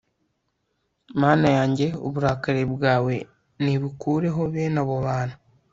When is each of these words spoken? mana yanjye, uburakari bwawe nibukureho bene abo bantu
mana 1.21 1.47
yanjye, 1.57 1.85
uburakari 2.05 2.63
bwawe 2.73 3.13
nibukureho 3.63 4.41
bene 4.53 4.79
abo 4.83 4.95
bantu 5.05 5.35